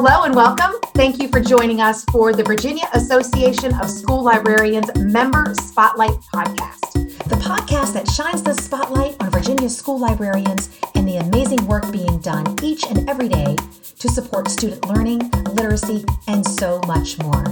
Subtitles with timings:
[0.00, 0.74] Hello and welcome.
[0.94, 6.92] Thank you for joining us for the Virginia Association of School Librarians Member Spotlight Podcast.
[7.28, 12.20] The podcast that shines the spotlight on Virginia school librarians and the amazing work being
[12.20, 13.56] done each and every day
[13.98, 15.18] to support student learning,
[15.50, 17.44] literacy, and so much more.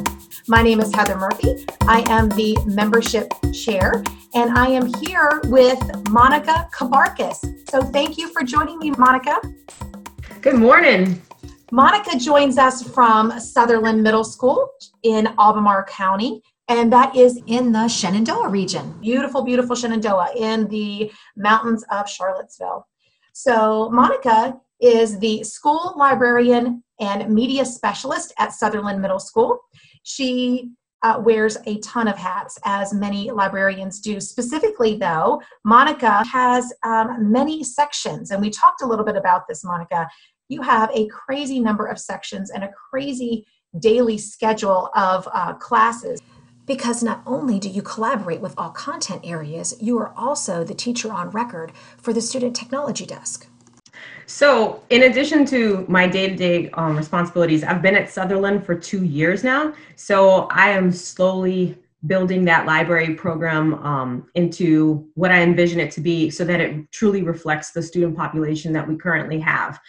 [0.47, 1.66] My name is Heather Murphy.
[1.80, 7.45] I am the membership chair, and I am here with Monica Cabarcas.
[7.69, 9.41] So thank you for joining me, Monica.
[10.42, 11.20] Good morning.
[11.73, 14.69] Monica joins us from Sutherland Middle School
[15.02, 18.97] in Albemarle County, and that is in the Shenandoah region.
[19.01, 22.87] Beautiful, beautiful Shenandoah in the mountains of Charlottesville.
[23.33, 29.59] So, Monica is the school librarian and media specialist at Sutherland Middle School.
[30.05, 30.71] She
[31.02, 34.21] uh, wears a ton of hats, as many librarians do.
[34.21, 39.65] Specifically, though, Monica has um, many sections, and we talked a little bit about this,
[39.65, 40.09] Monica.
[40.48, 43.46] You have a crazy number of sections and a crazy
[43.79, 46.21] daily schedule of uh, classes.
[46.66, 51.12] Because not only do you collaborate with all content areas, you are also the teacher
[51.12, 53.46] on record for the Student Technology Desk.
[54.26, 59.04] So, in addition to my day to day responsibilities, I've been at Sutherland for two
[59.04, 59.74] years now.
[59.95, 66.00] So, I am slowly building that library program um, into what I envision it to
[66.00, 69.81] be so that it truly reflects the student population that we currently have.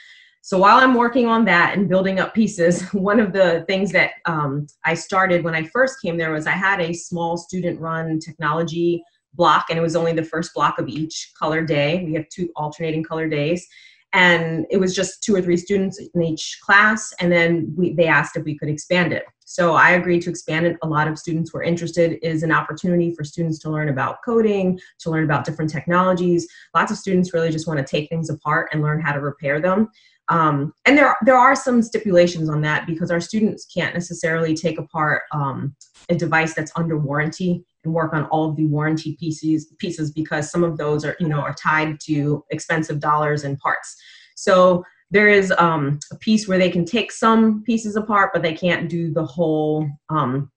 [0.47, 4.11] So while I'm working on that and building up pieces, one of the things that
[4.23, 8.17] um, I started when I first came there was I had a small student run
[8.19, 12.01] technology block, and it was only the first block of each color day.
[12.05, 13.67] We have two alternating color days.
[14.13, 18.07] And it was just two or three students in each class, and then we, they
[18.07, 19.25] asked if we could expand it.
[19.43, 20.77] So I agreed to expand it.
[20.81, 22.19] A lot of students were interested.
[22.21, 26.47] is an opportunity for students to learn about coding, to learn about different technologies.
[26.73, 29.59] Lots of students really just want to take things apart and learn how to repair
[29.59, 29.89] them.
[30.29, 34.77] Um, and there, there are some stipulations on that because our students can't necessarily take
[34.77, 35.75] apart um,
[36.09, 40.51] a device that's under warranty and work on all of the warranty pieces, pieces because
[40.51, 43.95] some of those are, you know, are tied to expensive dollars and parts.
[44.35, 48.53] So there is um, a piece where they can take some pieces apart, but they
[48.53, 50.51] can't do the whole um,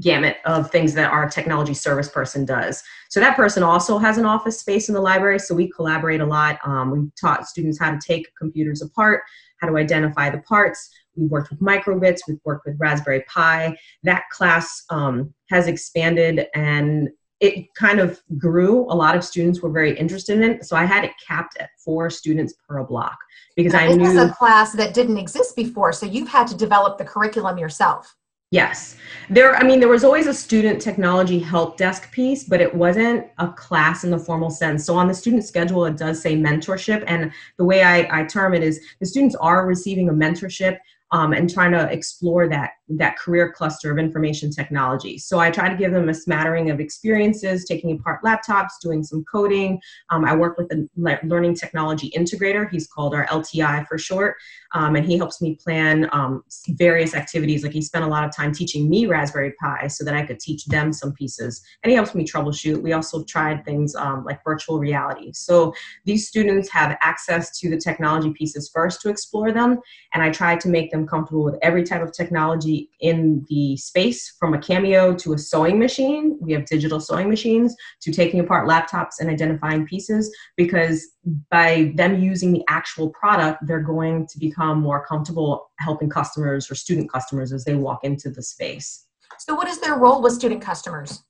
[0.00, 2.82] gamut of things that our technology service person does.
[3.08, 5.38] So that person also has an office space in the library.
[5.38, 6.58] So we collaborate a lot.
[6.64, 9.22] Um, we taught students how to take computers apart,
[9.58, 10.90] how to identify the parts.
[11.16, 12.20] We've worked with microbits.
[12.28, 13.76] We've worked with Raspberry Pi.
[14.02, 17.08] That class um, has expanded and
[17.40, 18.84] it kind of grew.
[18.90, 20.64] A lot of students were very interested in it.
[20.64, 23.18] So I had it capped at four students per block
[23.56, 24.04] because now, I knew.
[24.04, 25.92] This is a class that didn't exist before.
[25.92, 28.14] So you've had to develop the curriculum yourself.
[28.52, 28.96] Yes.
[29.28, 33.26] There I mean there was always a student technology help desk piece, but it wasn't
[33.38, 34.84] a class in the formal sense.
[34.84, 38.54] So on the student schedule it does say mentorship and the way I, I term
[38.54, 40.78] it is the students are receiving a mentorship
[41.10, 45.18] um, and trying to explore that that career cluster of information technology.
[45.18, 49.24] So I try to give them a smattering of experiences, taking apart laptops, doing some
[49.24, 49.80] coding.
[50.10, 52.70] Um, I work with a learning technology integrator.
[52.70, 54.36] He's called our LTI for short,
[54.72, 57.64] um, and he helps me plan um, various activities.
[57.64, 60.38] Like he spent a lot of time teaching me Raspberry Pi so that I could
[60.38, 62.80] teach them some pieces, and he helps me troubleshoot.
[62.80, 65.32] We also tried things um, like virtual reality.
[65.32, 69.80] So these students have access to the technology pieces first to explore them,
[70.14, 74.34] and I try to make them comfortable with every type of technology in the space
[74.38, 76.38] from a cameo to a sewing machine.
[76.40, 81.06] We have digital sewing machines to taking apart laptops and identifying pieces because
[81.50, 86.74] by them using the actual product, they're going to become more comfortable helping customers or
[86.74, 89.06] student customers as they walk into the space.
[89.38, 91.22] So, what is their role with student customers?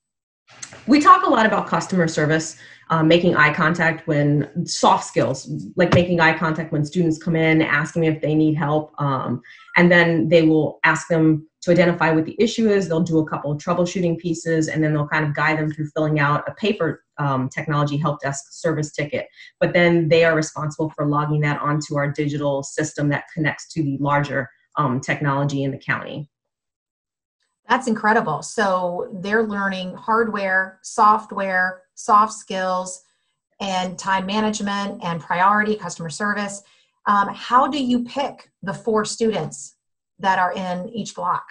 [0.87, 2.57] We talk a lot about customer service,
[2.91, 7.61] um, making eye contact when soft skills, like making eye contact when students come in,
[7.61, 8.93] asking if they need help.
[9.01, 9.43] Um,
[9.77, 12.89] and then they will ask them to identify what the issue is.
[12.89, 15.89] They'll do a couple of troubleshooting pieces, and then they'll kind of guide them through
[15.97, 19.27] filling out a paper um, technology help desk service ticket.
[19.59, 23.83] But then they are responsible for logging that onto our digital system that connects to
[23.83, 26.31] the larger um, technology in the county.
[27.69, 28.43] That's incredible.
[28.43, 33.03] So they're learning hardware, software, soft skills,
[33.61, 36.63] and time management and priority, customer service.
[37.07, 39.77] Um, how do you pick the four students
[40.19, 41.47] that are in each block?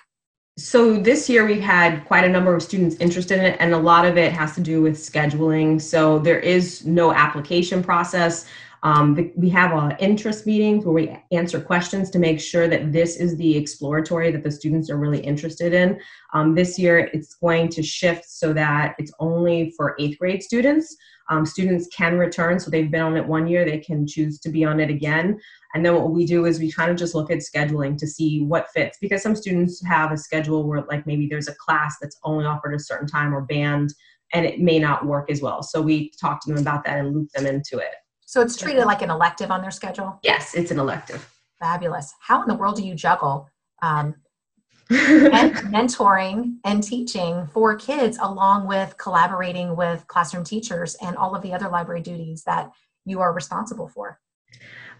[0.57, 3.77] So this year we've had quite a number of students interested in it, and a
[3.77, 5.81] lot of it has to do with scheduling.
[5.81, 8.45] So there is no application process.
[8.81, 13.17] Um, we have uh, interest meetings where we answer questions to make sure that this
[13.17, 15.99] is the exploratory that the students are really interested in.
[16.33, 20.95] Um, this year, it's going to shift so that it's only for eighth grade students.
[21.29, 24.49] Um, students can return, so they've been on it one year, they can choose to
[24.49, 25.39] be on it again.
[25.75, 28.42] And then what we do is we kind of just look at scheduling to see
[28.42, 32.18] what fits because some students have a schedule where, like, maybe there's a class that's
[32.24, 33.94] only offered a certain time or band,
[34.33, 35.62] and it may not work as well.
[35.62, 37.92] So we talk to them about that and loop them into it.
[38.25, 40.18] So it's treated like an elective on their schedule?
[40.24, 41.30] Yes, it's an elective.
[41.60, 42.13] Fabulous.
[42.22, 43.50] How in the world do you juggle
[43.81, 44.16] um,
[44.89, 51.51] mentoring and teaching for kids along with collaborating with classroom teachers and all of the
[51.51, 52.72] other library duties that
[53.04, 54.22] you are responsible for?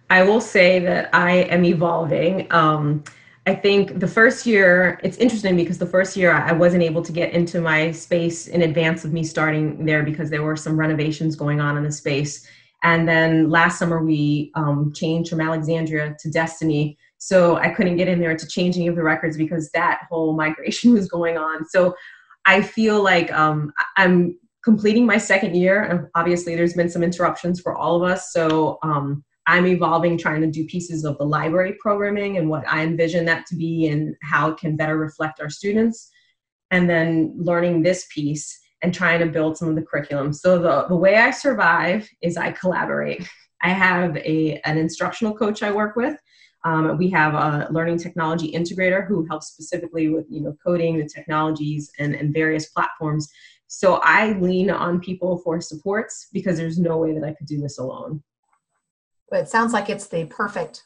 [0.10, 2.52] I will say that I am evolving.
[2.52, 3.04] Um,
[3.48, 7.12] I think the first year, it's interesting because the first year I wasn't able to
[7.12, 11.36] get into my space in advance of me starting there because there were some renovations
[11.36, 12.48] going on in the space.
[12.84, 16.98] And then last summer we um, changed from Alexandria to Destiny.
[17.18, 20.34] So I couldn't get in there to change any of the records because that whole
[20.38, 21.68] migration was going on.
[21.68, 21.96] So
[22.46, 26.10] I feel like um, I'm completing my second year.
[26.16, 28.34] Obviously, there's been some interruptions for all of us.
[28.34, 32.84] So um, I'm evolving, trying to do pieces of the library programming and what I
[32.84, 36.10] envision that to be and how it can better reflect our students.
[36.72, 40.34] And then learning this piece and trying to build some of the curriculum.
[40.34, 43.28] So the, the way I survive is I collaborate.
[43.62, 46.18] I have a, an instructional coach I work with.
[46.66, 51.08] Um, we have a learning technology integrator who helps specifically with you know coding, the
[51.08, 53.30] technologies, and, and various platforms.
[53.68, 57.60] So I lean on people for supports because there's no way that I could do
[57.60, 58.24] this alone.
[59.32, 60.84] It sounds like it's the perfect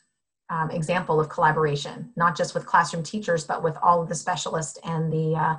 [0.49, 4.79] um, example of collaboration, not just with classroom teachers, but with all of the specialists
[4.83, 5.57] and the uh,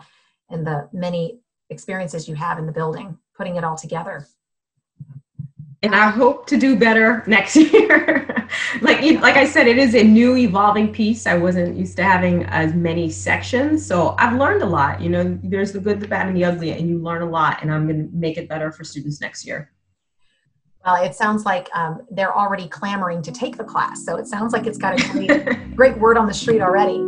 [0.49, 1.41] and the many
[1.71, 4.27] experiences you have in the building, putting it all together.
[5.83, 8.49] And I hope to do better next year.
[8.83, 11.27] like like I said, it is a new evolving piece.
[11.27, 15.01] I wasn't used to having as many sections, so I've learned a lot.
[15.01, 17.63] You know, there's the good, the bad, and the ugly, and you learn a lot.
[17.63, 19.73] And I'm going to make it better for students next year.
[20.85, 24.05] Well, it sounds like um, they're already clamoring to take the class.
[24.05, 26.99] So it sounds like it's got a great, great word on the street already.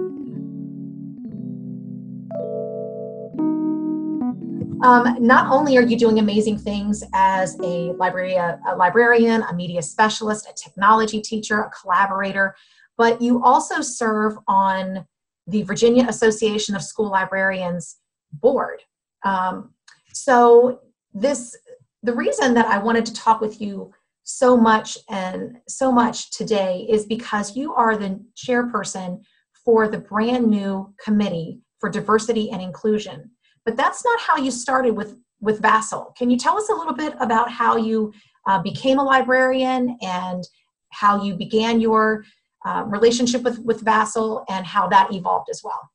[4.84, 9.54] Um, not only are you doing amazing things as a, library, a, a librarian, a
[9.54, 12.54] media specialist, a technology teacher, a collaborator,
[12.98, 15.06] but you also serve on
[15.46, 17.98] the Virginia Association of School Librarians
[18.32, 18.82] board.
[19.24, 19.72] Um,
[20.12, 20.80] so
[21.14, 21.56] this
[22.02, 23.92] the reason that I wanted to talk with you
[24.24, 29.22] so much and so much today is because you are the chairperson
[29.64, 33.30] for the brand new committee for diversity and inclusion.
[33.64, 36.14] But that's not how you started with with VAASL.
[36.14, 38.12] Can you tell us a little bit about how you
[38.46, 40.44] uh, became a librarian and
[40.90, 42.24] how you began your
[42.64, 45.90] uh, relationship with with VAASL and how that evolved as well?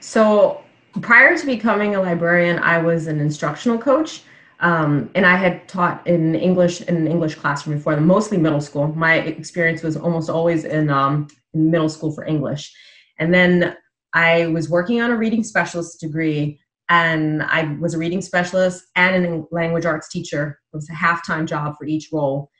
[0.00, 0.62] So
[1.00, 4.22] prior to becoming a librarian, I was an instructional coach.
[4.62, 8.86] Um, and I had taught in English in an English classroom before, mostly middle school.
[8.88, 12.72] My experience was almost always in, um, in middle school for English.
[13.18, 13.76] And then
[14.14, 19.26] I was working on a reading specialist degree, and I was a reading specialist and
[19.26, 20.60] a language arts teacher.
[20.72, 22.50] It was a half-time job for each role,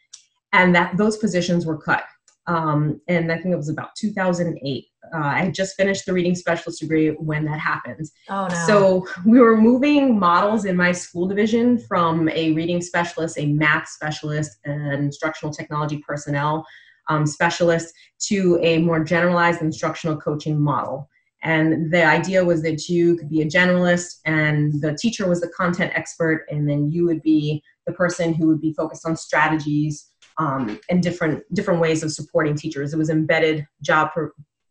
[0.53, 2.05] and that those positions were cut.
[2.47, 6.35] Um, and I think it was about 2008 uh, I had just finished the reading
[6.35, 8.09] specialist degree when that happened.
[8.29, 8.67] Oh, no.
[8.67, 13.89] So we were moving models in my school division from a reading specialist, a math
[13.89, 16.65] specialist, an instructional technology personnel
[17.09, 17.93] um, specialist
[18.29, 21.09] to a more generalized instructional coaching model.
[21.43, 25.49] And the idea was that you could be a generalist and the teacher was the
[25.49, 30.12] content expert, and then you would be the person who would be focused on strategies
[30.39, 32.93] um, and different different ways of supporting teachers.
[32.93, 34.11] It was embedded job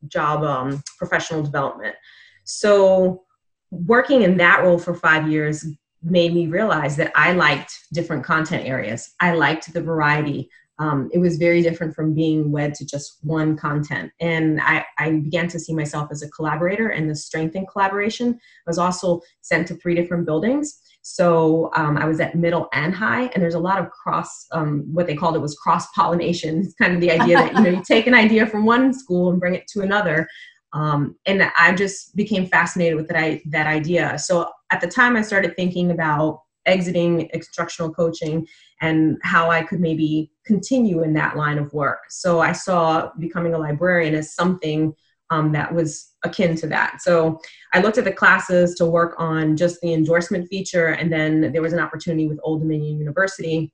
[0.07, 1.95] job um, professional development.
[2.43, 3.23] So
[3.71, 5.65] working in that role for five years
[6.03, 9.11] made me realize that I liked different content areas.
[9.19, 10.49] I liked the variety.
[10.79, 14.11] Um, it was very different from being wed to just one content.
[14.19, 18.33] And I, I, began to see myself as a collaborator and the strength in collaboration.
[18.33, 20.80] I was also sent to three different buildings.
[21.01, 24.45] So um, I was at middle and high, and there's a lot of cross.
[24.51, 26.61] Um, what they called it was cross pollination.
[26.61, 29.29] It's kind of the idea that you know you take an idea from one school
[29.31, 30.27] and bring it to another.
[30.73, 34.17] Um, and I just became fascinated with that that idea.
[34.19, 38.47] So at the time, I started thinking about exiting instructional coaching
[38.81, 41.99] and how I could maybe continue in that line of work.
[42.09, 44.93] So I saw becoming a librarian as something
[45.31, 47.01] um, that was akin to that.
[47.01, 47.39] So
[47.73, 51.61] I looked at the classes to work on just the endorsement feature, and then there
[51.61, 53.73] was an opportunity with Old Dominion University.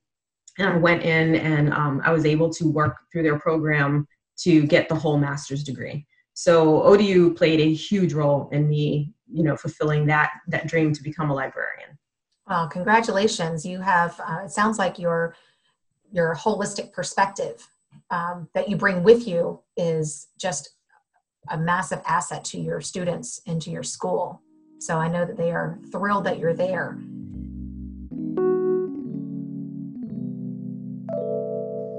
[0.58, 4.66] And I went in and um, I was able to work through their program to
[4.66, 6.06] get the whole master's degree.
[6.34, 11.02] So ODU played a huge role in me, you know, fulfilling that that dream to
[11.02, 11.98] become a librarian.
[12.48, 13.66] Well, congratulations.
[13.66, 15.36] You have, uh, it sounds like your,
[16.10, 17.68] your holistic perspective
[18.10, 20.70] um, that you bring with you is just
[21.50, 24.42] a massive asset to your students and to your school.
[24.80, 26.98] So I know that they are thrilled that you're there.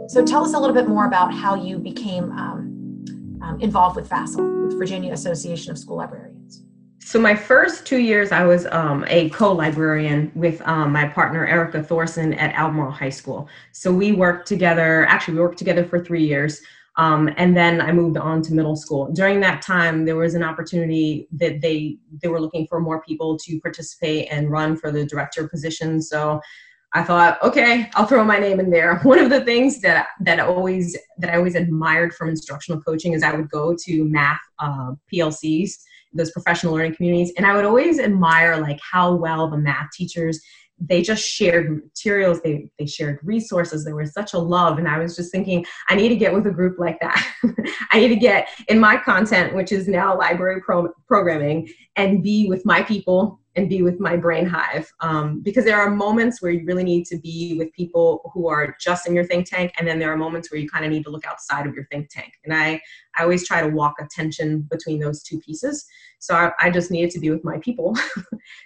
[0.10, 4.10] So tell us a little bit more about how you became um, um, involved with
[4.10, 6.64] VAASL, with Virginia Association of School Librarians.
[7.00, 11.82] So my first two years, I was um, a co-librarian with um, my partner Erica
[11.82, 13.48] Thorson at Albemarle High School.
[13.72, 15.06] So we worked together.
[15.08, 16.62] Actually, we worked together for three years,
[17.00, 19.10] um, and then I moved on to middle school.
[19.14, 23.38] During that time, there was an opportunity that they they were looking for more people
[23.38, 26.02] to participate and run for the director position.
[26.02, 26.42] So
[26.94, 29.00] I thought, okay, I'll throw my name in there.
[29.04, 33.24] One of the things that that always that I always admired from instructional coaching is
[33.24, 35.72] I would go to math uh, PLCs,
[36.12, 40.42] those professional learning communities, and I would always admire like how well the math teachers
[40.80, 44.78] they just shared materials they they shared resources there was such a love.
[44.78, 47.26] And i was just thinking i need to get with a group like that.
[47.92, 52.48] I need to get in my content which is now library pro- programming and be
[52.48, 54.92] with my people and be with my brain hive.
[55.00, 58.76] Um, because there are moments where you really need to be with people who are
[58.80, 61.04] just in your think tank and then there are moments where you kind of need
[61.04, 62.34] to look outside of your think tank.
[62.44, 62.80] And i
[63.18, 65.86] i always try to walk a tension between those two pieces.
[66.20, 67.96] So i, I just needed to be with my people.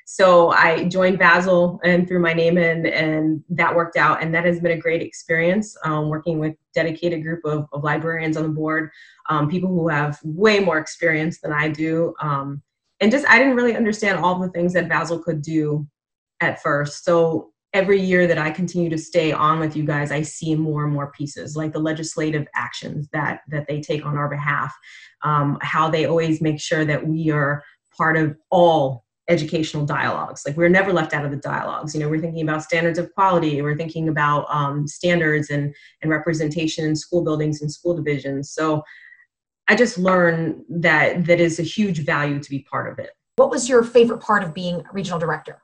[0.05, 4.45] So i joined VAASL and threw my name in and that worked out and that
[4.45, 8.49] has been a great experience um, working with dedicated group of, of librarians on the
[8.49, 8.91] board
[9.29, 12.61] um, people who have way more experience than i do um,
[12.99, 15.87] and just I didn't really understand all the things that VAASL could do
[16.39, 17.03] at first.
[17.03, 20.83] So every year that I continue to stay on with you guys, I see more
[20.83, 24.75] and more pieces, like the legislative actions that that they take on our behalf,
[25.23, 27.63] um, how they always make sure that we are
[27.97, 30.43] part of all educational dialogues.
[30.45, 31.93] Like we're never left out of the dialogues.
[31.93, 33.61] You know, we're thinking about standards of quality.
[33.61, 38.51] We're thinking about um, standards and and representation in school buildings and school divisions.
[38.51, 38.83] So
[39.67, 43.11] I just learned that that is a huge value to be part of it.
[43.35, 45.61] What was your favorite part of being regional director?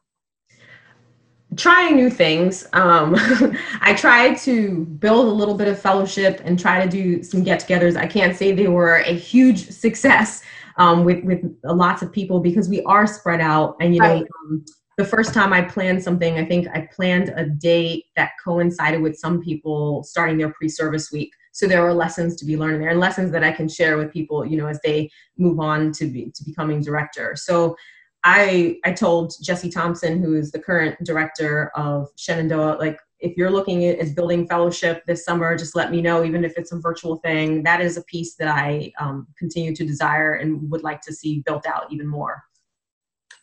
[1.56, 2.68] Trying new things.
[2.74, 3.16] Um,
[3.82, 7.98] I tried to build a little bit of fellowship and try to do some get-togethers.
[7.98, 10.44] I can't say they were a huge success
[10.78, 14.26] um, with with lots of people because we are spread out, and you know.
[14.46, 14.66] Um,
[14.98, 19.18] the first time I planned something, I think I planned a date that coincided with
[19.18, 23.02] some people starting their pre-service week so there are lessons to be learned there and
[23.02, 26.32] lessons that i can share with people you know as they move on to be
[26.34, 27.36] to becoming director.
[27.36, 27.76] So
[28.24, 33.52] i i told jesse thompson who is the current director of shenandoah like if you're
[33.52, 37.18] looking at building fellowship this summer just let me know even if it's a virtual
[37.18, 37.64] thing.
[37.64, 41.44] That is a piece that i um, continue to desire and would like to see
[41.46, 42.44] built out even more.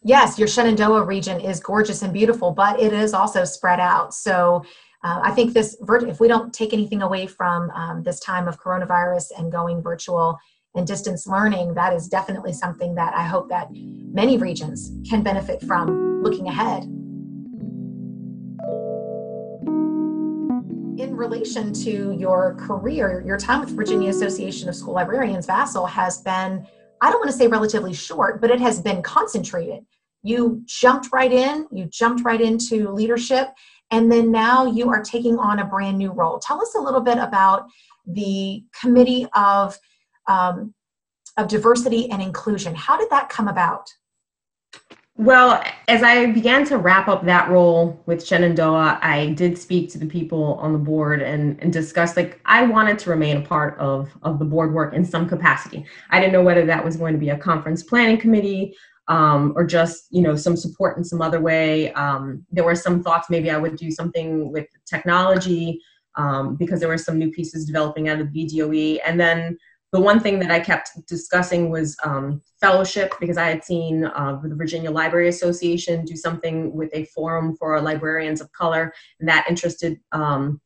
[0.03, 4.13] Yes your shenandoah region is gorgeous and beautiful but it is also spread out.
[4.13, 4.63] So
[5.07, 8.61] uh, I think this, if we don't take anything away from um, this time of
[8.61, 10.37] coronavirus and going virtual
[10.75, 15.63] and distance learning, that is definitely something that I hope that many regions can benefit
[15.63, 16.83] from looking ahead.
[21.01, 26.21] In relation to your career, your time with Virginia Association of School Librarians, VAASL, has
[26.23, 26.67] been,
[27.01, 29.87] I don't want to say relatively short, but it has been concentrated.
[30.25, 33.51] You jumped right in, you jumped right into leadership,
[33.91, 36.39] and then now you are taking on a brand new role.
[36.39, 37.67] Tell us a little bit about
[38.07, 39.79] the Committee of,
[40.29, 40.75] um,
[41.37, 42.75] of Diversity and Inclusion.
[42.75, 43.89] How did that come about?
[45.19, 49.99] Well, as I began to wrap up that role with Shenandoah, I did speak to
[49.99, 53.79] the people on the board and, and discuss like I wanted to remain a part
[53.79, 55.87] of, of the board work in some capacity.
[56.11, 58.77] I didn't know whether that was going to be a conference planning committee
[59.09, 61.93] um, or just you know some support in some other way.
[61.93, 65.81] Um, there were some thoughts maybe I would do something with technology
[66.17, 69.59] um, because there were some new pieces developing out of the VDOE, and then
[69.93, 74.41] the one thing that I kept discussing was um, fellowship because I had seen uh,
[74.43, 79.47] the Virginia Library Association do something with a forum for librarians of color, and that
[79.49, 80.61] interested um,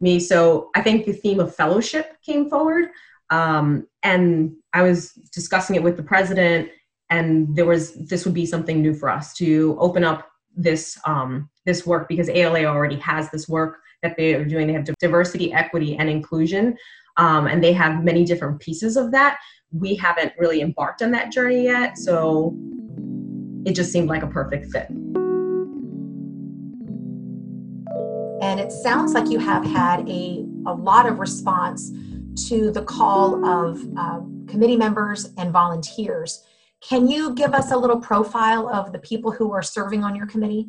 [0.00, 0.20] me.
[0.20, 2.90] So I think the theme of fellowship came forward.
[3.30, 6.68] Um, and I was discussing it with the president,
[7.10, 11.48] and there was this would be something new for us to open up this um,
[11.64, 14.66] this work because ALA already has this work that they are doing.
[14.66, 16.76] They have diversity, equity, and inclusion,
[17.16, 19.38] um, and they have many different pieces of that.
[19.72, 22.56] We haven't really embarked on that journey yet, so
[23.64, 24.88] it just seemed like a perfect fit.
[28.42, 31.90] And it sounds like you have had a, a lot of response
[32.48, 36.44] to the call of uh, committee members and volunteers
[36.88, 40.26] can you give us a little profile of the people who are serving on your
[40.26, 40.68] committee?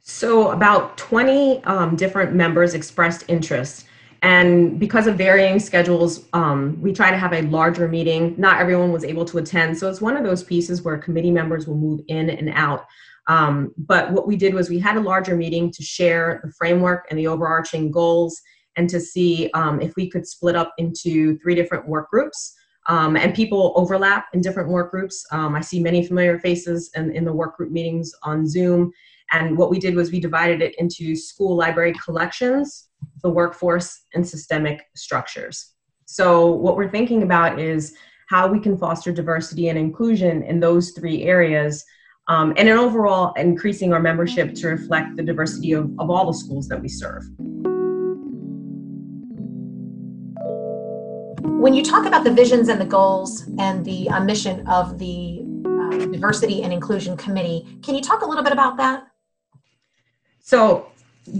[0.00, 3.86] So, about 20 um, different members expressed interest.
[4.22, 8.34] And because of varying schedules, um, we try to have a larger meeting.
[8.38, 9.78] Not everyone was able to attend.
[9.78, 12.84] So, it's one of those pieces where committee members will move in and out.
[13.28, 17.06] Um, but what we did was we had a larger meeting to share the framework
[17.08, 18.38] and the overarching goals
[18.76, 22.54] and to see um, if we could split up into three different work groups.
[22.86, 25.24] Um, and people overlap in different work groups.
[25.30, 28.92] Um, I see many familiar faces in, in the work group meetings on Zoom.
[29.32, 32.88] And what we did was we divided it into school library collections,
[33.22, 35.72] the workforce, and systemic structures.
[36.04, 37.96] So, what we're thinking about is
[38.28, 41.84] how we can foster diversity and inclusion in those three areas,
[42.28, 46.38] um, and in overall increasing our membership to reflect the diversity of, of all the
[46.38, 47.24] schools that we serve.
[51.64, 55.40] When you talk about the visions and the goals and the uh, mission of the
[55.64, 59.06] uh, Diversity and Inclusion Committee, can you talk a little bit about that?
[60.40, 60.92] So,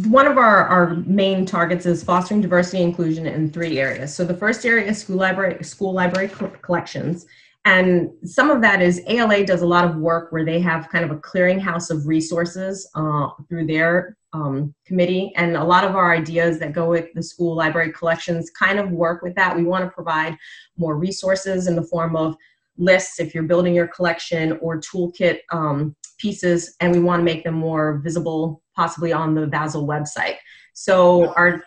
[0.07, 4.15] one of our, our main targets is fostering diversity and inclusion in three areas.
[4.15, 6.31] So, the first area is school library, school library
[6.63, 7.27] collections.
[7.67, 11.05] And some of that is ALA does a lot of work where they have kind
[11.05, 15.33] of a clearinghouse of resources uh, through their um, committee.
[15.37, 18.91] And a lot of our ideas that go with the school library collections kind of
[18.91, 19.57] work with that.
[19.57, 20.37] We want to provide
[20.77, 22.37] more resources in the form of
[22.77, 27.45] lists if you're building your collection or toolkit um, pieces, and we want to make
[27.45, 30.37] them more visible, possibly on the VAASL website.
[30.73, 31.63] So our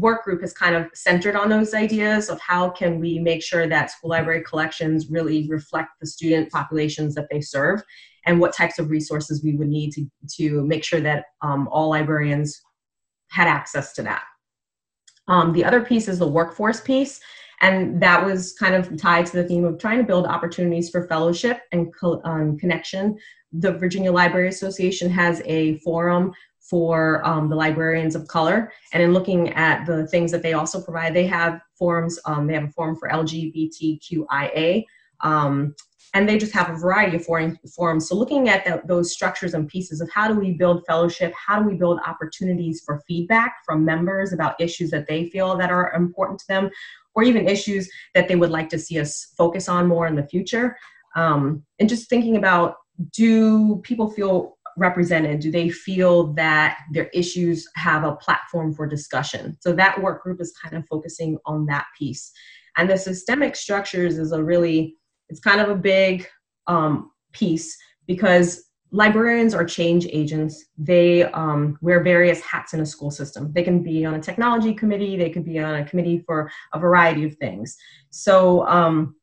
[0.00, 3.68] work group is kind of centered on those ideas of how can we make sure
[3.68, 7.82] that school library collections really reflect the student populations that they serve
[8.26, 11.90] and what types of resources we would need to, to make sure that um, all
[11.90, 12.60] librarians
[13.28, 14.22] had access to that.
[15.28, 17.20] Um, the other piece is the workforce piece,
[17.60, 21.06] and that was kind of tied to the theme of trying to build opportunities for
[21.06, 23.16] fellowship and co- um, connection.
[23.52, 26.32] The Virginia Library Association has a forum
[26.70, 28.72] for um, the librarians of color.
[28.92, 32.18] And in looking at the things that they also provide, they have forums.
[32.24, 34.84] Um, they have a forum for LGBTQIA,
[35.22, 35.74] um,
[36.14, 38.08] and they just have a variety of forum, forums.
[38.08, 41.60] So looking at the, those structures and pieces of how do we build fellowship, how
[41.60, 45.92] do we build opportunities for feedback from members about issues that they feel that are
[45.94, 46.70] important to them,
[47.14, 50.26] or even issues that they would like to see us focus on more in the
[50.26, 50.76] future.
[51.16, 52.76] Um, and just thinking about
[53.12, 55.40] do people feel represented?
[55.40, 59.56] Do they feel that their issues have a platform for discussion?
[59.60, 62.30] So that work group is kind of focusing on that piece.
[62.76, 64.96] And the systemic structures is a really,
[65.28, 66.26] it's kind of a big
[66.66, 70.64] um, piece because librarians are change agents.
[70.76, 73.52] They um, wear various hats in a school system.
[73.52, 76.78] They can be on a technology committee, they could be on a committee for a
[76.78, 77.76] variety of things.
[78.10, 79.14] So um,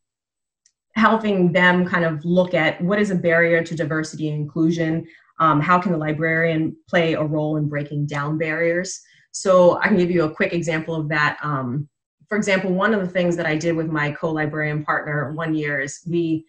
[0.95, 5.05] helping them kind of look at what is a barrier to diversity and inclusion
[5.39, 9.01] um, how can the librarian play a role in breaking down barriers?
[9.31, 11.37] So I can give you a quick example of that.
[11.43, 11.87] Um,
[12.27, 15.79] for example, one of the things that I did with my co-librarian partner one year
[15.79, 16.45] is we,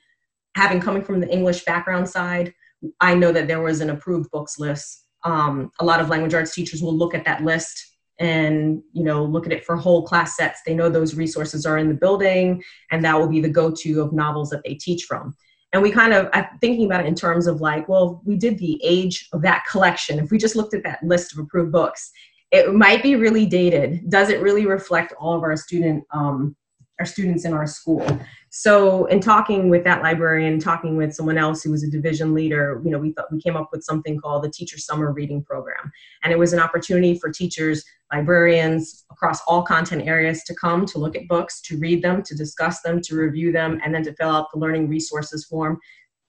[0.56, 2.52] having coming from the English background side,
[3.00, 5.04] I know that there was an approved books list.
[5.24, 7.84] Um, a lot of language arts teachers will look at that list
[8.20, 10.60] and you know look at it for whole class sets.
[10.64, 14.12] They know those resources are in the building, and that will be the go-to of
[14.12, 15.36] novels that they teach from
[15.72, 18.80] and we kind of thinking about it in terms of like well we did the
[18.82, 20.18] age of that collection.
[20.18, 22.10] If we just looked at that list of approved books
[22.50, 24.08] it might be really dated.
[24.08, 26.56] Does it really reflect all of our student um,
[26.98, 28.04] our students in our school
[28.50, 32.80] so in talking with that librarian talking with someone else who was a division leader
[32.84, 35.90] you know we thought we came up with something called the teacher summer reading program.
[36.22, 40.98] And it was an opportunity for teachers librarians across all content areas to come to
[40.98, 44.14] look at books to read them to discuss them to review them and then to
[44.14, 45.78] fill out the learning resources form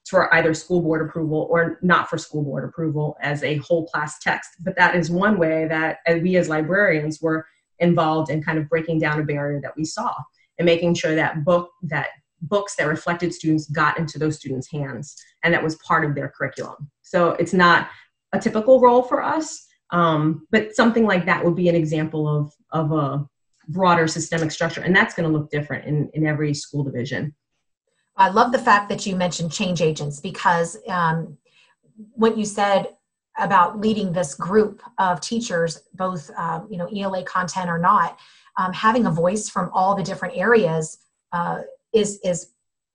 [0.10, 4.20] for either school board approval or not for school board approval as a whole class
[4.20, 4.50] text.
[4.60, 7.46] But that is one way that uh, we as librarians were
[7.78, 10.14] involved in kind of breaking down a barrier that we saw
[10.60, 12.10] and making sure that book that
[12.44, 16.30] books that reflected students got into those students' hands and that was part of their
[16.30, 16.90] curriculum.
[17.02, 17.90] So it's not
[18.34, 22.54] a typical role for us, um, but something like that would be an example of,
[22.72, 23.28] of a
[23.68, 27.36] broader systemic structure, and that's going to look different in, in every school division.
[28.18, 31.38] I love the fact that you mentioned change agents because um,
[32.14, 32.90] what you said
[33.38, 38.20] about leading this group of teachers, both um, you know ELA content or not,
[38.60, 41.00] um, having a voice from all the different areas
[41.32, 41.62] uh,
[41.94, 42.52] is is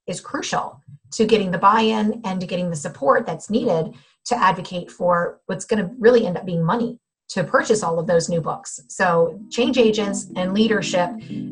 [0.06, 0.80] is crucial
[1.12, 3.94] to getting the buy-in and to getting the support that's needed
[4.26, 6.98] to advocate for what's going to really end up being money
[7.28, 11.10] to purchase all of those new books so change agents and leadership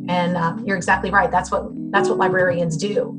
[0.08, 3.18] and uh, you're exactly right that's what that's what librarians do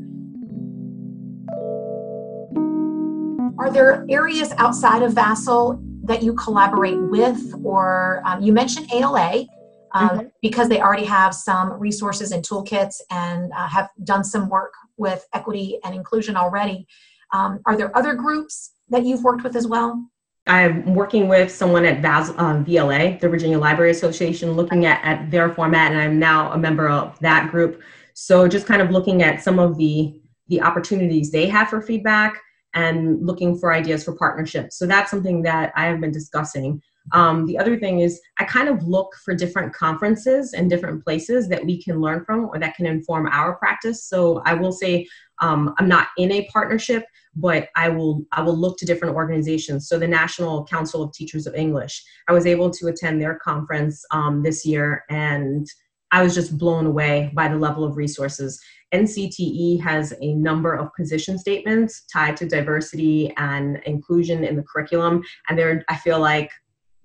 [3.58, 9.46] are there areas outside of VAASL that you collaborate with, or um, you mentioned ALA.
[9.94, 10.28] Um, mm-hmm.
[10.42, 15.26] Because they already have some resources and toolkits and uh, have done some work with
[15.34, 16.88] equity and inclusion already.
[17.32, 20.04] Um, are there other groups that you've worked with as well?
[20.46, 25.32] I'm working with someone at VAS, um, VLA, the Virginia Library Association, looking at, at
[25.32, 27.82] their format, and I'm now a member of that group.
[28.14, 32.40] So just kind of looking at some of the the opportunities they have for feedback
[32.74, 34.78] and looking for ideas for partnerships.
[34.78, 36.82] So that's something that I have been discussing.
[37.12, 41.50] Um, the other thing is I kind of look for different conferences and different places
[41.50, 44.06] that we can learn from or that can inform our practice.
[44.06, 45.08] So I will say
[45.42, 49.88] um, I'm not in a partnership, but I will I will look to different organizations.
[49.90, 54.06] So the National Council of Teachers of English, I was able to attend their conference
[54.12, 55.68] um, this year, and
[56.12, 58.62] I was just blown away by the level of resources.
[58.94, 65.24] NCTE has a number of position statements tied to diversity and inclusion in the curriculum,
[65.50, 66.52] and they're I feel like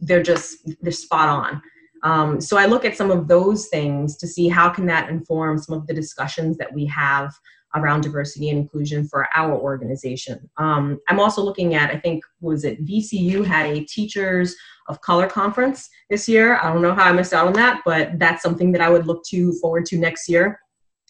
[0.00, 1.62] they're just they're spot on.
[2.04, 5.58] Um, so I look at some of those things to see how can that inform
[5.58, 7.32] some of the discussions that we have
[7.74, 10.48] around diversity and inclusion for our organization.
[10.56, 14.54] Um, I'm also looking at, I think, was it VCU had a teachers
[14.88, 16.56] of color conference this year.
[16.56, 19.06] I don't know how I missed out on that, but that's something that I would
[19.06, 20.58] look to forward to next year,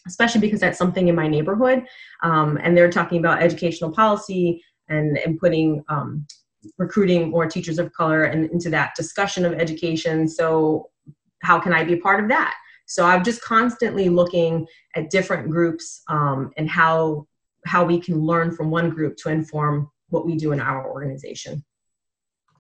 [0.05, 1.85] especially because that's something in my neighborhood.
[2.23, 6.25] Um, and they're talking about educational policy and, and putting um,
[6.77, 10.27] recruiting more teachers of color and into that discussion of education.
[10.27, 10.89] So
[11.41, 12.55] how can I be part of that?
[12.85, 17.27] So I'm just constantly looking at different groups um, and how
[17.65, 21.63] how we can learn from one group to inform what we do in our organization.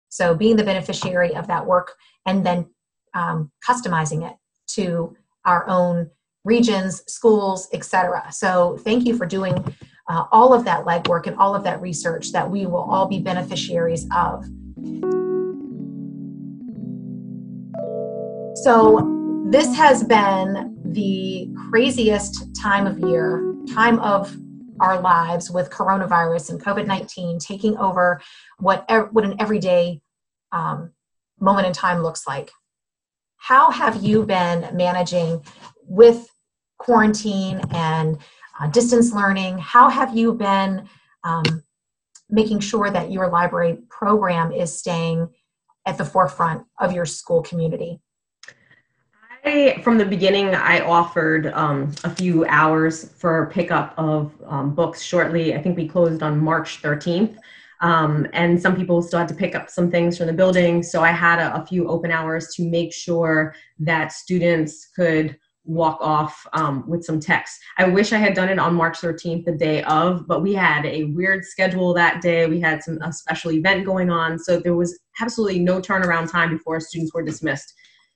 [0.09, 2.67] So being the beneficiary of that work and then
[3.13, 4.35] um, customizing it
[4.73, 6.09] to our own
[6.43, 8.27] regions, schools, etc.
[8.31, 9.63] So thank you for doing
[10.11, 13.19] uh, all of that legwork and all of that research that we will all be
[13.19, 14.43] beneficiaries of.
[18.57, 24.35] So this has been the craziest time of year, time of
[24.81, 28.21] our lives with coronavirus and COVID 19 taking over
[28.59, 30.01] what, what an everyday
[30.51, 30.91] um,
[31.39, 32.51] moment in time looks like.
[33.37, 35.41] How have you been managing
[35.85, 36.27] with
[36.77, 38.17] quarantine and
[38.59, 39.57] uh, distance learning?
[39.57, 40.87] How have you been
[41.23, 41.63] um,
[42.29, 45.29] making sure that your library program is staying
[45.85, 47.99] at the forefront of your school community?
[49.43, 55.01] I, from the beginning, I offered um, a few hours for pickup of um, books
[55.01, 55.55] shortly.
[55.55, 57.37] I think we closed on March 13th.
[57.81, 60.83] Um, and some people still had to pick up some things from the building.
[60.83, 65.97] So I had a, a few open hours to make sure that students could walk
[66.01, 67.59] off um, with some text.
[67.77, 70.85] I wish I had done it on March 13th, the day of, but we had
[70.85, 72.47] a weird schedule that day.
[72.47, 76.49] We had some a special event going on, so there was absolutely no turnaround time
[76.49, 77.73] before students were dismissed.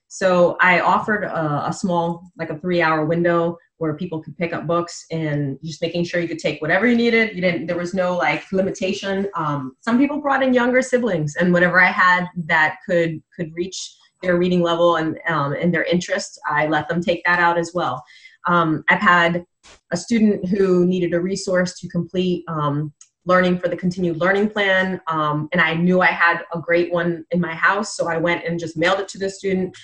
[0.08, 4.52] So I offered a, a small, like a three hour window where people could pick
[4.52, 7.34] up books and just making sure you could take whatever you needed.
[7.34, 9.28] You didn't, there was no like limitation.
[9.36, 13.94] Um, some people brought in younger siblings and whatever I had that could, could reach
[14.22, 17.72] their reading level and, um, and their interest, I let them take that out as
[17.74, 18.04] well.
[18.46, 19.44] Um, I've had
[19.92, 22.92] a student who needed a resource to complete um,
[23.24, 25.00] learning for the continued learning plan.
[25.08, 28.44] Um, and I knew I had a great one in my house, so I went
[28.44, 29.76] and just mailed it to the student.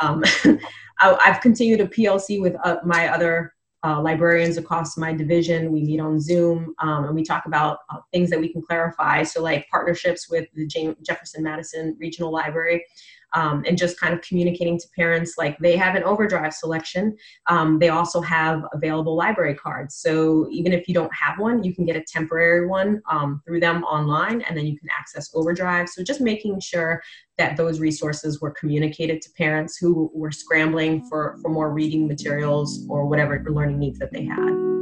[0.00, 0.22] Um,
[1.00, 5.72] I, have continued a PLC with uh, my other uh, librarians across my division.
[5.72, 9.22] We meet on Zoom um, and we talk about uh, things that we can clarify.
[9.22, 12.84] So, like partnerships with the James Jefferson Madison Regional Library
[13.32, 17.16] um, and just kind of communicating to parents like they have an overdrive selection.
[17.48, 19.96] Um, they also have available library cards.
[19.96, 23.60] So even if you don't have one, you can get a temporary one um, through
[23.60, 25.88] them online and then you can access overdrive.
[25.88, 27.02] So just making sure
[27.38, 32.86] that those resources were communicated to parents who were scrambling for, for more reading materials
[32.88, 34.79] or whatever learning needs that they had.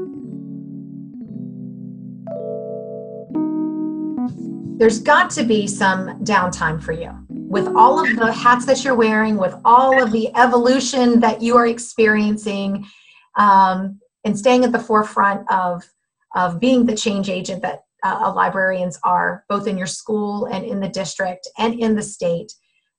[4.79, 8.95] There's got to be some downtime for you with all of the hats that you're
[8.95, 12.87] wearing, with all of the evolution that you are experiencing,
[13.37, 15.83] um, and staying at the forefront of
[16.37, 20.79] of being the change agent that uh, librarians are, both in your school and in
[20.79, 22.53] the district and in the state.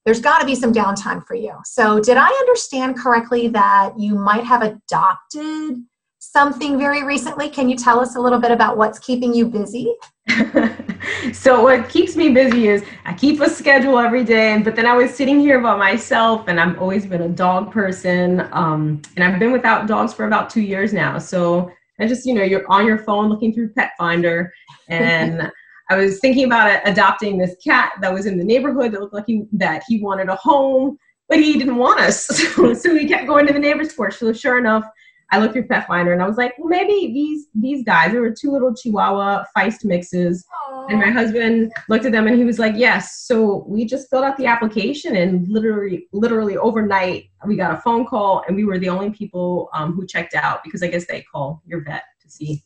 [0.04, 1.54] There's got to be some downtime for you.
[1.64, 5.78] So, did I understand correctly that you might have adopted
[6.20, 7.50] something very recently?
[7.50, 9.94] Can you tell us a little bit about what's keeping you busy?
[11.34, 14.94] so what keeps me busy is I keep a schedule every day, but then I
[14.94, 18.48] was sitting here by myself and I've always been a dog person.
[18.52, 21.18] Um, and I've been without dogs for about two years now.
[21.18, 24.50] So I just, you know, you're on your phone looking through Petfinder
[24.90, 25.50] and
[25.90, 29.26] I was thinking about adopting this cat that was in the neighborhood that looked like
[29.26, 32.28] he, that he wanted a home, but he didn't want us.
[32.56, 34.18] So, so he kept going to the neighbor's porch.
[34.18, 34.84] So sure enough,
[35.32, 38.12] I looked through Petfinder and I was like, well, maybe these these guys.
[38.12, 40.90] There were two little Chihuahua Feist mixes, Aww.
[40.90, 43.26] and my husband looked at them and he was like, yes.
[43.26, 48.06] So we just filled out the application and literally, literally overnight, we got a phone
[48.06, 51.22] call and we were the only people um, who checked out because I guess they
[51.22, 52.64] call your vet to see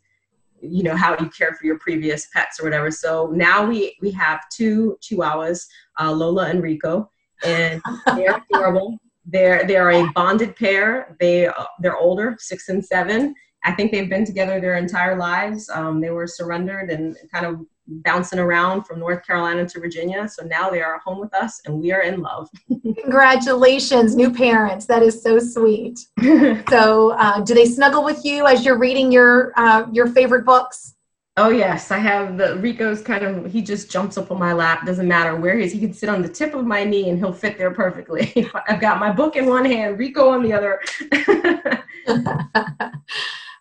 [0.62, 4.10] you know how you care for your previous pets or whatever so now we we
[4.10, 5.66] have two chihuahuas
[6.00, 7.12] uh, lola and rico
[7.46, 7.82] and
[8.16, 11.16] they're adorable they're they're a bonded pair.
[11.20, 13.36] They they're older, six and seven.
[13.66, 15.70] I think they've been together their entire lives.
[15.70, 20.28] Um, they were surrendered and kind of bouncing around from North Carolina to Virginia.
[20.28, 22.50] So now they are home with us and we are in love.
[23.02, 24.86] Congratulations, new parents.
[24.86, 26.00] That is so sweet.
[26.70, 30.96] so, uh, do they snuggle with you as you're reading your uh, your favorite books?
[31.36, 34.86] Oh yes, I have the Rico's kind of he just jumps up on my lap,
[34.86, 35.72] doesn't matter where he is.
[35.72, 38.48] He can sit on the tip of my knee and he'll fit there perfectly.
[38.68, 40.80] I've got my book in one hand, Rico on the other.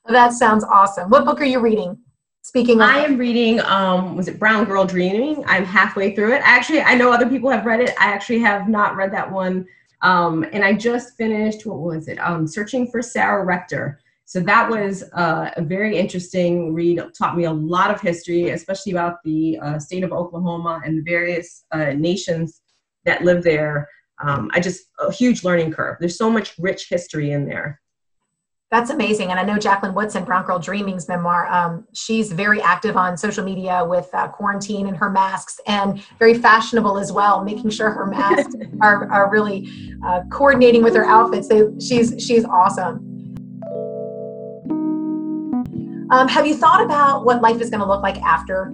[0.07, 1.09] that sounds awesome.
[1.09, 1.99] What book are you reading?
[2.43, 5.43] Speaking of I am reading um was it Brown Girl Dreaming?
[5.47, 6.43] I'm halfway through it.
[6.45, 7.95] Actually, I know other people have read it.
[7.99, 9.67] I actually have not read that one.
[10.03, 12.19] Um and I just finished what was it?
[12.19, 13.99] Um Searching for Sarah Rector
[14.33, 16.97] so that was uh, a very interesting read.
[16.97, 20.97] It taught me a lot of history, especially about the uh, state of Oklahoma and
[20.97, 22.63] the various uh, nations
[23.05, 23.87] that live there.
[24.25, 25.99] Um, I just a huge learning curve.
[26.01, 27.79] There's so much rich history in there.
[28.71, 29.31] That's amazing.
[29.31, 33.45] And I know Jacqueline Woodson, Brown Girl Dreaming's memoir, um, she's very active on social
[33.45, 38.07] media with uh, quarantine and her masks and very fashionable as well, making sure her
[38.07, 39.69] masks are, are really
[40.07, 41.49] uh, coordinating with her outfits.
[41.49, 43.12] They, she's, she's awesome.
[46.13, 48.71] Um, have you thought about what life is going to look like after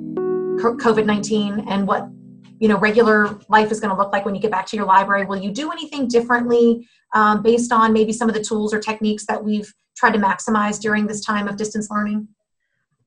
[0.58, 2.08] COVID 19 and what
[2.58, 4.86] you know regular life is going to look like when you get back to your
[4.86, 5.24] library?
[5.24, 9.24] Will you do anything differently um, based on maybe some of the tools or techniques
[9.26, 12.26] that we've tried to maximize during this time of distance learning?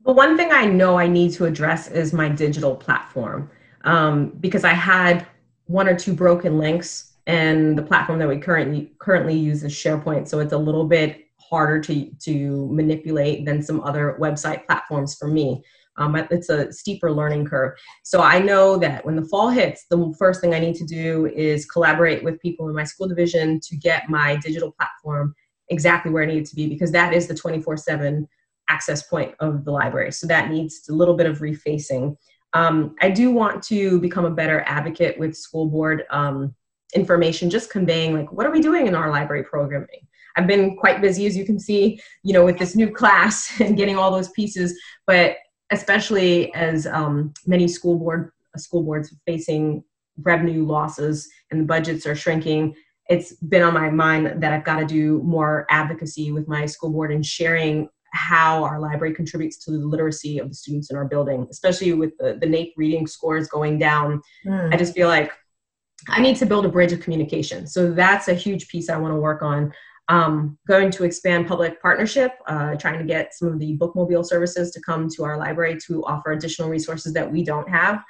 [0.05, 3.51] The one thing I know I need to address is my digital platform
[3.83, 5.27] um, because I had
[5.65, 10.29] one or two broken links and the platform that we currently currently use is SharePoint,
[10.29, 15.27] so it's a little bit harder to, to manipulate than some other website platforms for
[15.27, 15.61] me.
[15.97, 17.77] Um, it's a steeper learning curve.
[18.03, 21.27] So I know that when the fall hits, the first thing I need to do
[21.27, 25.35] is collaborate with people in my school division to get my digital platform
[25.69, 28.27] exactly where I need it to be because that is the 24 7
[28.69, 30.13] access point of the library.
[30.13, 32.15] So that needs a little bit of refacing.
[32.53, 36.55] Um, I do want to become a better advocate with school board um,
[36.95, 40.07] information, just conveying like, what are we doing in our library programming?
[40.35, 43.77] I've been quite busy, as you can see, you know, with this new class and
[43.77, 44.79] getting all those pieces.
[45.07, 45.37] But
[45.71, 49.81] especially as um, many school board school boards facing
[50.23, 52.75] revenue losses and the budgets are shrinking,
[53.09, 56.89] it's been on my mind that I've got to do more advocacy with my school
[56.89, 61.05] board and sharing how our library contributes to the literacy of the students in our
[61.05, 64.21] building, especially with the, the NAEP reading scores going down.
[64.45, 64.73] Mm.
[64.73, 65.31] I just feel like
[66.09, 67.67] I need to build a bridge of communication.
[67.67, 69.71] So that's a huge piece I want to work on
[70.11, 74.69] um, going to expand public partnership, uh, trying to get some of the bookmobile services
[74.71, 78.03] to come to our library to offer additional resources that we don't have.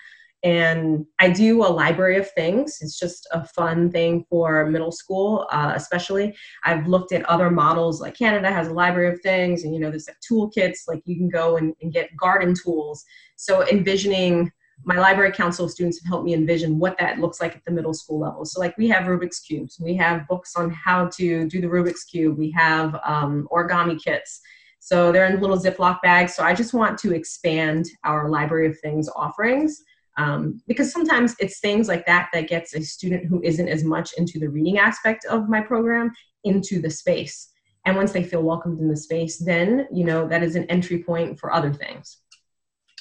[0.43, 2.79] And I do a library of things.
[2.81, 6.35] It's just a fun thing for middle school, uh, especially.
[6.63, 9.91] I've looked at other models, like Canada has a library of things, and you know,
[9.91, 13.05] there's like toolkits, like you can go and, and get garden tools.
[13.35, 14.51] So envisioning
[14.83, 17.93] my library council students have helped me envision what that looks like at the middle
[17.93, 18.45] school level.
[18.45, 22.03] So like we have Rubik's Cubes, we have books on how to do the Rubik's
[22.03, 24.41] Cube, we have um, origami kits.
[24.79, 26.35] So they're in little Ziploc bags.
[26.35, 29.83] So I just want to expand our library of things offerings
[30.17, 34.11] um, because sometimes it's things like that that gets a student who isn't as much
[34.17, 36.11] into the reading aspect of my program
[36.43, 37.49] into the space.
[37.85, 41.03] And once they feel welcomed in the space, then, you know, that is an entry
[41.03, 42.17] point for other things.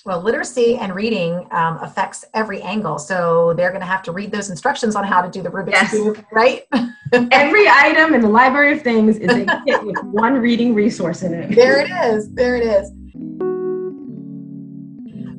[0.07, 2.99] Well, literacy and reading um, affects every angle.
[2.99, 5.73] So they're going to have to read those instructions on how to do the Rubik's
[5.73, 5.91] yes.
[5.91, 6.65] Cube, right?
[7.13, 11.35] every item in the library of things is a kit with one reading resource in
[11.35, 11.55] it.
[11.55, 12.33] There it is.
[12.33, 12.91] There it is.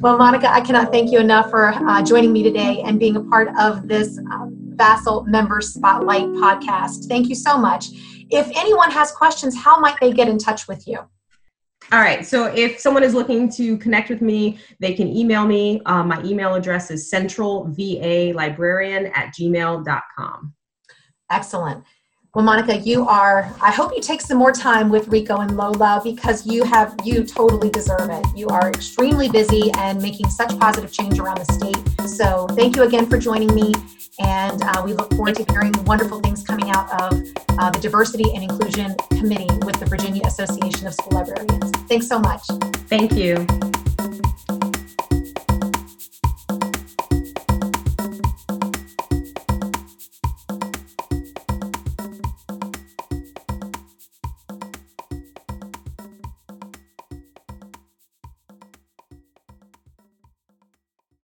[0.01, 3.21] Well, Monica, I cannot thank you enough for uh, joining me today and being a
[3.21, 7.07] part of this um, VAASL Member Spotlight podcast.
[7.07, 7.89] Thank you so much.
[8.29, 10.99] If anyone has questions, how might they get in touch with you?
[11.91, 12.25] All right.
[12.25, 15.81] So if someone is looking to connect with me, they can email me.
[15.85, 20.53] Um, my email address is centralvalibrarian at gmail.com.
[21.29, 21.83] Excellent.
[22.33, 25.99] Well, Monica, you are, I hope you take some more time with Rico and Lola
[26.01, 28.25] because you have, you totally deserve it.
[28.33, 32.07] You are extremely busy and making such positive change around the state.
[32.07, 33.73] So thank you again for joining me.
[34.21, 37.21] And uh, we look forward to hearing wonderful things coming out of
[37.59, 41.69] uh, the Diversity and Inclusion Committee with the Virginia Association of School Librarians.
[41.89, 42.47] Thanks so much.
[42.87, 43.45] Thank you.